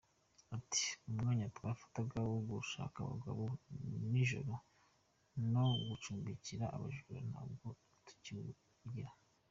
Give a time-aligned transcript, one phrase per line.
[0.57, 3.43] Ati″Umwanya twafataga wo gushaka abagabo
[4.11, 4.53] nijoro
[5.51, 7.67] no gucumbikira abajura ntabwo
[8.05, 9.11] tukiwugira.